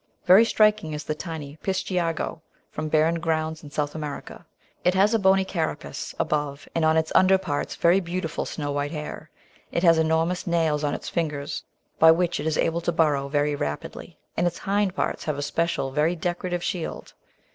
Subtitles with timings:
[0.25, 4.47] Very striking is the tiny Pitsehiago from barren grounds in South America.
[4.83, 8.89] It has a bony carapace above, and on its under parts very beautiful snow white
[8.89, 9.29] hair;
[9.71, 11.61] it has enormous nails on its fingers
[11.99, 15.43] by which it is able to burrow very rapidly; and its hind parts have a
[15.43, 17.13] special very decorative shield.